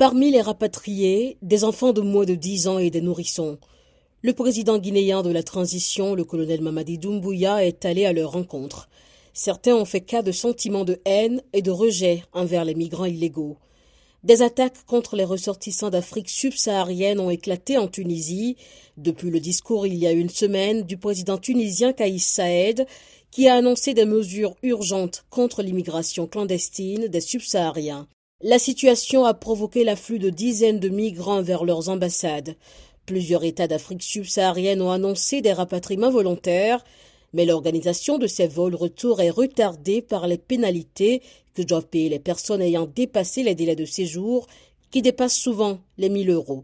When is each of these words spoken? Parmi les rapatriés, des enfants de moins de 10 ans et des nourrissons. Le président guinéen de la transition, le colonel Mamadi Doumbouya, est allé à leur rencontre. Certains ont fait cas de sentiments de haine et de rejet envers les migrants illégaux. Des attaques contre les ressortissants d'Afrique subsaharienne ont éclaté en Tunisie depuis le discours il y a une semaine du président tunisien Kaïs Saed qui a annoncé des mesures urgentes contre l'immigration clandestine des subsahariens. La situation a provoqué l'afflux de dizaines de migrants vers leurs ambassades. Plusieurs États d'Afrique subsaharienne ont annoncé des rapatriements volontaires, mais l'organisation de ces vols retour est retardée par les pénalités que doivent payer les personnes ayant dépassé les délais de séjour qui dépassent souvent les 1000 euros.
Parmi 0.00 0.30
les 0.30 0.40
rapatriés, 0.40 1.36
des 1.42 1.62
enfants 1.62 1.92
de 1.92 2.00
moins 2.00 2.24
de 2.24 2.34
10 2.34 2.68
ans 2.68 2.78
et 2.78 2.88
des 2.88 3.02
nourrissons. 3.02 3.58
Le 4.22 4.32
président 4.32 4.78
guinéen 4.78 5.20
de 5.20 5.28
la 5.28 5.42
transition, 5.42 6.14
le 6.14 6.24
colonel 6.24 6.62
Mamadi 6.62 6.96
Doumbouya, 6.96 7.66
est 7.66 7.84
allé 7.84 8.06
à 8.06 8.14
leur 8.14 8.32
rencontre. 8.32 8.88
Certains 9.34 9.76
ont 9.76 9.84
fait 9.84 10.00
cas 10.00 10.22
de 10.22 10.32
sentiments 10.32 10.86
de 10.86 11.02
haine 11.04 11.42
et 11.52 11.60
de 11.60 11.70
rejet 11.70 12.24
envers 12.32 12.64
les 12.64 12.74
migrants 12.74 13.04
illégaux. 13.04 13.58
Des 14.24 14.40
attaques 14.40 14.86
contre 14.86 15.16
les 15.16 15.24
ressortissants 15.24 15.90
d'Afrique 15.90 16.30
subsaharienne 16.30 17.20
ont 17.20 17.28
éclaté 17.28 17.76
en 17.76 17.86
Tunisie 17.86 18.56
depuis 18.96 19.28
le 19.28 19.38
discours 19.38 19.86
il 19.86 19.96
y 19.96 20.06
a 20.06 20.12
une 20.12 20.30
semaine 20.30 20.84
du 20.84 20.96
président 20.96 21.36
tunisien 21.36 21.92
Kaïs 21.92 22.24
Saed 22.24 22.86
qui 23.30 23.48
a 23.48 23.54
annoncé 23.56 23.92
des 23.92 24.06
mesures 24.06 24.56
urgentes 24.62 25.26
contre 25.28 25.62
l'immigration 25.62 26.26
clandestine 26.26 27.08
des 27.08 27.20
subsahariens. 27.20 28.08
La 28.42 28.58
situation 28.58 29.26
a 29.26 29.34
provoqué 29.34 29.84
l'afflux 29.84 30.18
de 30.18 30.30
dizaines 30.30 30.80
de 30.80 30.88
migrants 30.88 31.42
vers 31.42 31.62
leurs 31.62 31.90
ambassades. 31.90 32.56
Plusieurs 33.04 33.44
États 33.44 33.68
d'Afrique 33.68 34.02
subsaharienne 34.02 34.80
ont 34.80 34.90
annoncé 34.90 35.42
des 35.42 35.52
rapatriements 35.52 36.10
volontaires, 36.10 36.82
mais 37.34 37.44
l'organisation 37.44 38.16
de 38.16 38.26
ces 38.26 38.46
vols 38.46 38.74
retour 38.74 39.20
est 39.20 39.28
retardée 39.28 40.00
par 40.00 40.26
les 40.26 40.38
pénalités 40.38 41.20
que 41.52 41.60
doivent 41.60 41.88
payer 41.88 42.08
les 42.08 42.18
personnes 42.18 42.62
ayant 42.62 42.86
dépassé 42.86 43.42
les 43.42 43.54
délais 43.54 43.76
de 43.76 43.84
séjour 43.84 44.46
qui 44.90 45.02
dépassent 45.02 45.36
souvent 45.36 45.78
les 45.98 46.08
1000 46.08 46.30
euros. 46.30 46.58